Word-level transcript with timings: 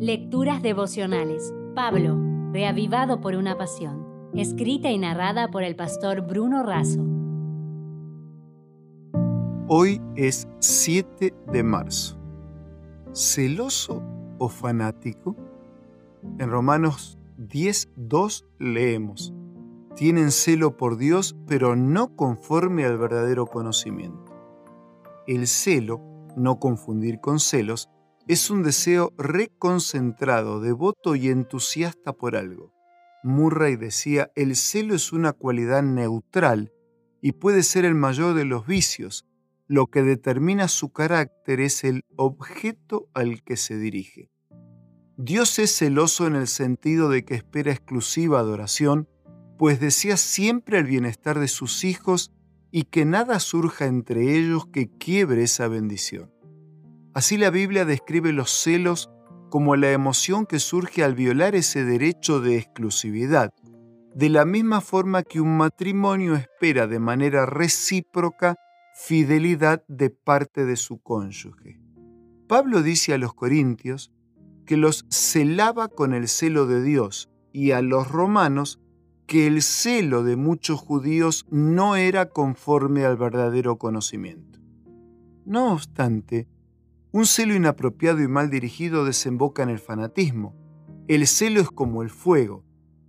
Lecturas 0.00 0.62
devocionales. 0.62 1.52
Pablo, 1.74 2.16
reavivado 2.52 3.20
por 3.20 3.34
una 3.34 3.58
pasión. 3.58 4.30
Escrita 4.32 4.92
y 4.92 4.98
narrada 4.98 5.50
por 5.50 5.64
el 5.64 5.74
pastor 5.74 6.20
Bruno 6.20 6.62
Razo. 6.62 7.04
Hoy 9.66 10.00
es 10.14 10.46
7 10.60 11.34
de 11.50 11.62
marzo. 11.64 12.16
¿Celoso 13.12 14.00
o 14.38 14.48
fanático? 14.48 15.34
En 16.38 16.48
Romanos 16.48 17.18
10.2 17.36 18.44
leemos, 18.60 19.34
tienen 19.96 20.30
celo 20.30 20.76
por 20.76 20.96
Dios, 20.96 21.34
pero 21.48 21.74
no 21.74 22.14
conforme 22.14 22.84
al 22.84 22.98
verdadero 22.98 23.46
conocimiento. 23.46 24.32
El 25.26 25.48
celo, 25.48 26.00
no 26.36 26.60
confundir 26.60 27.20
con 27.20 27.40
celos, 27.40 27.90
es 28.28 28.50
un 28.50 28.62
deseo 28.62 29.14
reconcentrado, 29.16 30.60
devoto 30.60 31.16
y 31.16 31.28
entusiasta 31.28 32.12
por 32.12 32.36
algo. 32.36 32.74
Murray 33.24 33.76
decía, 33.76 34.30
el 34.36 34.54
celo 34.54 34.94
es 34.94 35.14
una 35.14 35.32
cualidad 35.32 35.82
neutral 35.82 36.70
y 37.22 37.32
puede 37.32 37.62
ser 37.62 37.86
el 37.86 37.94
mayor 37.94 38.34
de 38.34 38.44
los 38.44 38.66
vicios. 38.66 39.24
Lo 39.66 39.86
que 39.86 40.02
determina 40.02 40.68
su 40.68 40.92
carácter 40.92 41.60
es 41.60 41.84
el 41.84 42.04
objeto 42.16 43.08
al 43.14 43.42
que 43.42 43.56
se 43.56 43.78
dirige. 43.78 44.30
Dios 45.16 45.58
es 45.58 45.74
celoso 45.74 46.26
en 46.26 46.36
el 46.36 46.48
sentido 46.48 47.08
de 47.08 47.24
que 47.24 47.34
espera 47.34 47.72
exclusiva 47.72 48.38
adoración, 48.38 49.08
pues 49.58 49.80
desea 49.80 50.18
siempre 50.18 50.78
el 50.78 50.84
bienestar 50.84 51.40
de 51.40 51.48
sus 51.48 51.82
hijos 51.82 52.30
y 52.70 52.84
que 52.84 53.06
nada 53.06 53.40
surja 53.40 53.86
entre 53.86 54.36
ellos 54.36 54.66
que 54.66 54.88
quiebre 54.88 55.44
esa 55.44 55.66
bendición. 55.66 56.30
Así 57.18 57.36
la 57.36 57.50
Biblia 57.50 57.84
describe 57.84 58.32
los 58.32 58.48
celos 58.48 59.10
como 59.50 59.74
la 59.74 59.90
emoción 59.90 60.46
que 60.46 60.60
surge 60.60 61.02
al 61.02 61.16
violar 61.16 61.56
ese 61.56 61.84
derecho 61.84 62.40
de 62.40 62.58
exclusividad, 62.58 63.52
de 64.14 64.28
la 64.28 64.44
misma 64.44 64.80
forma 64.80 65.24
que 65.24 65.40
un 65.40 65.56
matrimonio 65.56 66.36
espera 66.36 66.86
de 66.86 67.00
manera 67.00 67.44
recíproca 67.44 68.54
fidelidad 68.94 69.82
de 69.88 70.10
parte 70.10 70.64
de 70.64 70.76
su 70.76 71.00
cónyuge. 71.00 71.80
Pablo 72.46 72.82
dice 72.82 73.14
a 73.14 73.18
los 73.18 73.34
corintios 73.34 74.12
que 74.64 74.76
los 74.76 75.04
celaba 75.10 75.88
con 75.88 76.14
el 76.14 76.28
celo 76.28 76.68
de 76.68 76.84
Dios 76.84 77.30
y 77.52 77.72
a 77.72 77.82
los 77.82 78.08
romanos 78.08 78.78
que 79.26 79.48
el 79.48 79.62
celo 79.62 80.22
de 80.22 80.36
muchos 80.36 80.78
judíos 80.78 81.46
no 81.50 81.96
era 81.96 82.30
conforme 82.30 83.04
al 83.04 83.16
verdadero 83.16 83.76
conocimiento. 83.76 84.60
No 85.44 85.72
obstante, 85.72 86.46
un 87.10 87.24
celo 87.24 87.54
inapropiado 87.54 88.22
y 88.22 88.28
mal 88.28 88.50
dirigido 88.50 89.04
desemboca 89.04 89.62
en 89.62 89.70
el 89.70 89.78
fanatismo. 89.78 90.54
El 91.08 91.26
celo 91.26 91.60
es 91.60 91.70
como 91.70 92.02
el 92.02 92.10
fuego. 92.10 92.64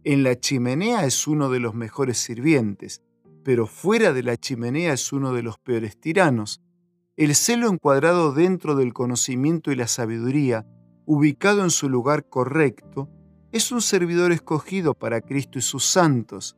En 0.06 0.24
la 0.24 0.40
chimenea 0.40 1.06
es 1.06 1.28
uno 1.28 1.50
de 1.50 1.60
los 1.60 1.76
mejores 1.76 2.18
sirvientes, 2.18 3.02
pero 3.44 3.68
fuera 3.68 4.14
de 4.14 4.24
la 4.24 4.38
chimenea 4.38 4.94
es 4.94 5.12
uno 5.12 5.34
de 5.34 5.44
los 5.44 5.60
peores 5.60 6.00
tiranos. 6.00 6.62
El 7.18 7.36
celo 7.36 7.68
encuadrado 7.68 8.32
dentro 8.32 8.76
del 8.76 8.94
conocimiento 8.94 9.72
y 9.72 9.76
la 9.76 9.88
sabiduría, 9.88 10.66
ubicado 11.06 11.64
en 11.64 11.70
su 11.70 11.90
lugar 11.90 12.30
correcto, 12.30 13.10
es 13.52 13.74
un 13.74 13.82
servidor 13.82 14.32
escogido 14.32 14.94
para 14.94 15.20
Cristo 15.20 15.60
y 15.60 15.62
sus 15.62 15.84
santos. 15.84 16.56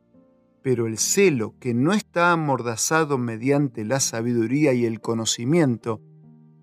Pero 0.62 0.86
el 0.86 0.98
celo 0.98 1.56
que 1.58 1.74
no 1.74 1.92
está 1.92 2.30
amordazado 2.30 3.18
mediante 3.18 3.84
la 3.84 3.98
sabiduría 3.98 4.72
y 4.74 4.84
el 4.84 5.00
conocimiento, 5.00 6.00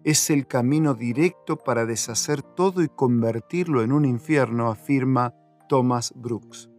es 0.03 0.29
el 0.29 0.47
camino 0.47 0.93
directo 0.93 1.57
para 1.57 1.85
deshacer 1.85 2.41
todo 2.41 2.81
y 2.81 2.87
convertirlo 2.87 3.83
en 3.83 3.91
un 3.91 4.05
infierno, 4.05 4.69
afirma 4.69 5.33
Thomas 5.67 6.13
Brooks. 6.15 6.69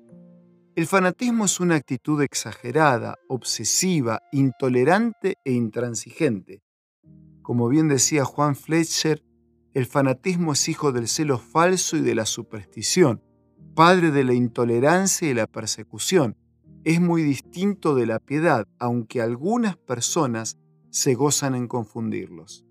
El 0.74 0.86
fanatismo 0.86 1.44
es 1.44 1.60
una 1.60 1.74
actitud 1.74 2.22
exagerada, 2.22 3.18
obsesiva, 3.28 4.20
intolerante 4.32 5.36
e 5.44 5.52
intransigente. 5.52 6.62
Como 7.42 7.68
bien 7.68 7.88
decía 7.88 8.24
Juan 8.24 8.56
Fletcher, 8.56 9.22
el 9.74 9.86
fanatismo 9.86 10.52
es 10.52 10.68
hijo 10.68 10.92
del 10.92 11.06
celo 11.06 11.38
falso 11.38 11.96
y 11.96 12.00
de 12.00 12.14
la 12.14 12.24
superstición, 12.24 13.22
padre 13.74 14.10
de 14.10 14.24
la 14.24 14.34
intolerancia 14.34 15.28
y 15.28 15.34
la 15.34 15.46
persecución. 15.46 16.36
Es 16.84 17.00
muy 17.00 17.22
distinto 17.22 17.94
de 17.94 18.06
la 18.06 18.18
piedad, 18.18 18.66
aunque 18.78 19.20
algunas 19.20 19.76
personas 19.76 20.56
se 20.88 21.14
gozan 21.14 21.54
en 21.54 21.68
confundirlos 21.68 22.64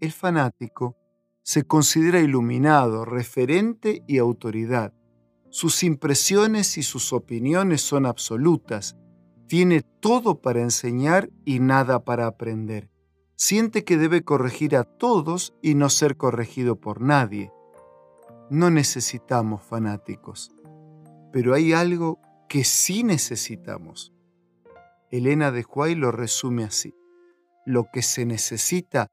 el 0.00 0.12
fanático 0.12 0.96
se 1.42 1.64
considera 1.64 2.20
iluminado, 2.20 3.04
referente 3.04 4.02
y 4.06 4.18
autoridad. 4.18 4.92
Sus 5.50 5.82
impresiones 5.82 6.78
y 6.78 6.82
sus 6.82 7.12
opiniones 7.12 7.80
son 7.80 8.06
absolutas. 8.06 8.96
Tiene 9.48 9.82
todo 9.82 10.40
para 10.40 10.60
enseñar 10.60 11.30
y 11.44 11.58
nada 11.58 12.04
para 12.04 12.26
aprender. 12.26 12.88
Siente 13.34 13.84
que 13.84 13.96
debe 13.96 14.22
corregir 14.22 14.76
a 14.76 14.84
todos 14.84 15.54
y 15.60 15.74
no 15.74 15.88
ser 15.90 16.16
corregido 16.16 16.76
por 16.76 17.00
nadie. 17.00 17.50
No 18.48 18.70
necesitamos 18.70 19.62
fanáticos, 19.62 20.52
pero 21.32 21.54
hay 21.54 21.72
algo 21.72 22.20
que 22.48 22.64
sí 22.64 23.02
necesitamos. 23.02 24.12
Elena 25.10 25.50
de 25.50 25.64
Huay 25.64 25.94
lo 25.96 26.12
resume 26.12 26.64
así. 26.64 26.94
Lo 27.66 27.86
que 27.92 28.02
se 28.02 28.26
necesita 28.26 29.08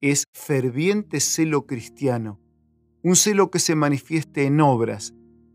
es 0.00 0.24
ferviente 0.32 1.20
celo 1.20 1.66
cristiano, 1.66 2.40
un 3.02 3.16
celo 3.16 3.50
que 3.50 3.58
se 3.58 3.74
manifieste 3.74 4.44
en 4.44 4.60
obras. 4.60 5.14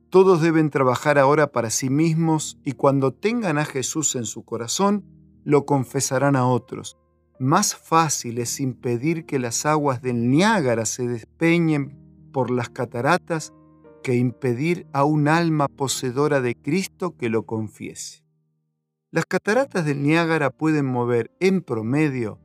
Todos 0.09 0.41
deben 0.41 0.69
trabajar 0.69 1.17
ahora 1.17 1.51
para 1.51 1.69
sí 1.69 1.89
mismos 1.89 2.57
y 2.63 2.73
cuando 2.73 3.11
tengan 3.11 3.57
a 3.57 3.65
Jesús 3.65 4.15
en 4.15 4.25
su 4.25 4.45
corazón, 4.45 5.03
lo 5.43 5.65
confesarán 5.65 6.35
a 6.35 6.47
otros. 6.47 6.97
Más 7.39 7.75
fácil 7.75 8.37
es 8.37 8.59
impedir 8.59 9.25
que 9.25 9.39
las 9.39 9.65
aguas 9.65 10.01
del 10.01 10.29
Niágara 10.29 10.85
se 10.85 11.07
despeñen 11.07 11.97
por 12.31 12.49
las 12.49 12.69
cataratas 12.69 13.53
que 14.03 14.15
impedir 14.15 14.87
a 14.93 15.03
un 15.03 15.27
alma 15.27 15.67
poseedora 15.67 16.39
de 16.39 16.55
Cristo 16.55 17.17
que 17.17 17.29
lo 17.29 17.45
confiese. 17.45 18.23
Las 19.11 19.25
cataratas 19.25 19.85
del 19.85 20.03
Niágara 20.03 20.49
pueden 20.51 20.85
mover 20.85 21.31
en 21.39 21.61
promedio 21.61 22.39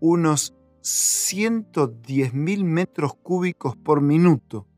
unos 0.00 0.54
110.000 0.84 2.62
metros 2.62 3.14
cúbicos 3.14 3.74
por 3.74 4.02
minuto, 4.02 4.68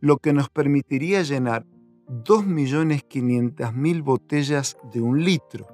lo 0.00 0.16
que 0.16 0.32
nos 0.32 0.48
permitiría 0.48 1.20
llenar 1.22 1.66
2.500.000 2.08 4.02
botellas 4.02 4.78
de 4.90 5.02
un 5.02 5.22
litro. 5.22 5.68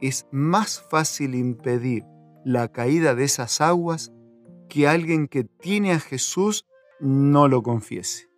Es 0.00 0.26
más 0.32 0.82
fácil 0.90 1.36
impedir 1.36 2.04
la 2.44 2.66
caída 2.72 3.14
de 3.14 3.22
esas 3.22 3.60
aguas 3.60 4.12
que 4.68 4.88
alguien 4.88 5.28
que 5.28 5.44
tiene 5.44 5.92
a 5.92 6.00
Jesús 6.00 6.66
no 6.98 7.46
lo 7.46 7.62
confiese. 7.62 8.28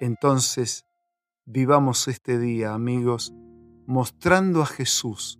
Entonces, 0.00 0.86
vivamos 1.46 2.08
este 2.08 2.36
día, 2.36 2.74
amigos, 2.74 3.32
mostrando 3.86 4.60
a 4.62 4.66
Jesús, 4.66 5.38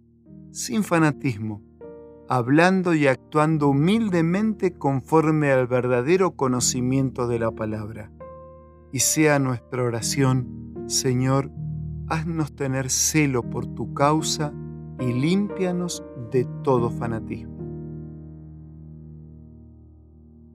sin 0.52 0.84
fanatismo, 0.84 1.60
hablando 2.30 2.94
y 2.94 3.08
actuando 3.08 3.68
humildemente 3.68 4.78
conforme 4.78 5.50
al 5.50 5.66
verdadero 5.66 6.36
conocimiento 6.36 7.26
de 7.26 7.40
la 7.40 7.50
palabra. 7.50 8.12
Y 8.92 9.00
sea 9.00 9.40
nuestra 9.40 9.82
oración, 9.82 10.86
Señor, 10.86 11.50
haznos 12.08 12.54
tener 12.54 12.88
celo 12.88 13.42
por 13.42 13.66
tu 13.66 13.94
causa 13.94 14.52
y 15.00 15.12
límpianos 15.12 16.04
de 16.30 16.46
todo 16.62 16.90
fanatismo. 16.90 17.58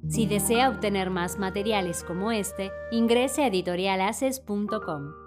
Si 0.07 0.27
desea 0.27 0.69
obtener 0.69 1.09
más 1.09 1.37
materiales 1.39 2.05
como 2.05 2.31
este, 2.31 2.71
ingrese 2.91 3.43
a 3.43 3.47
editorialaces.com. 3.47 5.24